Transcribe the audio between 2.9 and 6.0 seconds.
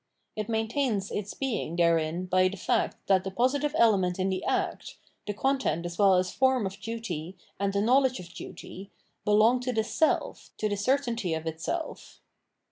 that the positive element in the act, the content as